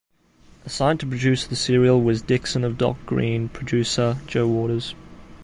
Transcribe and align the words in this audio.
Assigned 0.65 0.99
to 1.01 1.05
produce 1.05 1.45
the 1.45 1.55
serial 1.55 2.01
was 2.01 2.23
"Dixon 2.23 2.63
of 2.63 2.75
Dock 2.75 2.97
Green" 3.05 3.49
producer 3.49 4.17
Joe 4.25 4.47
Waters. 4.47 4.95